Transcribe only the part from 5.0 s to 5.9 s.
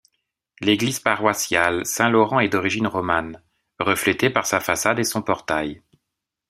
son portail.